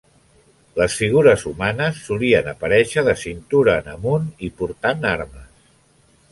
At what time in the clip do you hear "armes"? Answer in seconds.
5.15-5.49